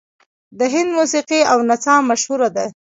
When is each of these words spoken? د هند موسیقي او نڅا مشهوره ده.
د 0.59 0.61
هند 0.73 0.89
موسیقي 0.97 1.41
او 1.51 1.57
نڅا 1.69 1.95
مشهوره 2.09 2.49
ده. 2.55 2.65